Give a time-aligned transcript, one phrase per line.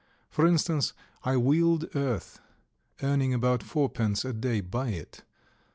[0.31, 2.39] For instance, I wheeled earth,
[3.03, 5.21] earning about fourpence a day by it.